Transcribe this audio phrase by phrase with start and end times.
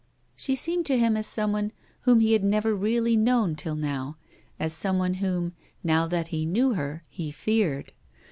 [0.35, 1.71] She seemed to him as someone
[2.05, 4.17] whom he had never really known till now,
[4.59, 7.93] as some one whom, now that he knew her, he feared.